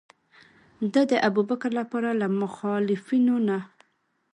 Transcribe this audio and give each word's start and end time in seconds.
ده 0.93 1.01
د 1.11 1.13
ابوبکر 1.27 1.71
لپاره 1.79 2.09
له 2.21 2.27
مخالفینو 2.41 3.35
نه. 3.47 3.59